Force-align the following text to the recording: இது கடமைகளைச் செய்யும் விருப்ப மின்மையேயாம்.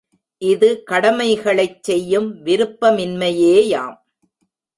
இது 0.41 0.69
கடமைகளைச் 0.91 1.83
செய்யும் 1.83 2.29
விருப்ப 2.43 2.91
மின்மையேயாம். 2.91 3.97